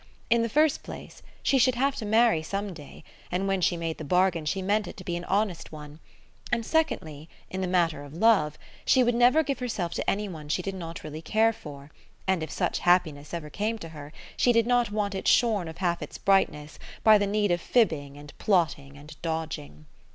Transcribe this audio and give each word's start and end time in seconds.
In 0.31 0.41
the 0.41 0.49
first 0.49 0.81
place, 0.81 1.21
she 1.43 1.59
should 1.59 1.75
have 1.75 1.95
to 1.97 2.07
marry 2.07 2.41
some 2.41 2.73
day, 2.73 3.03
and 3.31 3.47
when 3.47 3.61
she 3.61 3.77
made 3.77 3.99
the 3.99 4.03
bargain 4.03 4.45
she 4.45 4.63
meant 4.63 4.87
it 4.87 4.97
to 4.97 5.03
be 5.03 5.15
an 5.15 5.25
honest 5.25 5.71
one; 5.71 5.99
and 6.51 6.65
secondly, 6.65 7.29
in 7.51 7.61
the 7.61 7.67
matter 7.67 8.03
of 8.03 8.15
love, 8.15 8.57
she 8.83 9.03
would 9.03 9.13
never 9.13 9.43
give 9.43 9.59
herself 9.59 9.93
to 9.93 10.09
anyone 10.09 10.49
she 10.49 10.63
did 10.63 10.73
not 10.73 11.03
really 11.03 11.21
care 11.21 11.53
for, 11.53 11.91
and 12.27 12.41
if 12.41 12.49
such 12.49 12.79
happiness 12.79 13.31
ever 13.31 13.51
came 13.51 13.77
to 13.77 13.89
her 13.89 14.11
she 14.35 14.51
did 14.51 14.65
not 14.65 14.89
want 14.89 15.13
it 15.13 15.27
shorn 15.27 15.67
of 15.67 15.77
half 15.77 16.01
its 16.01 16.17
brightness 16.17 16.79
by 17.03 17.19
the 17.19 17.27
need 17.27 17.51
of 17.51 17.61
fibbing 17.61 18.17
and 18.17 18.35
plotting 18.39 18.97
and 18.97 19.21
dodging. 19.21 19.85